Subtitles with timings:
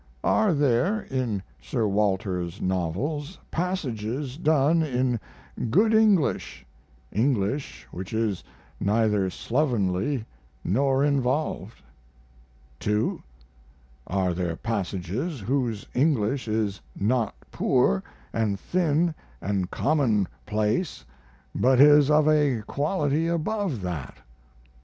[0.23, 5.19] Are there in Sir Walter's novels passages done in
[5.69, 6.65] good English
[7.11, 8.43] English which is
[8.79, 10.25] neither slovenly
[10.63, 11.83] nor involved?
[12.79, 13.21] 2.
[14.07, 18.01] Are there passages whose English is not poor
[18.33, 21.05] & thin & commonplace,
[21.53, 24.15] but is of a quality above that?
[24.15, 24.23] 3.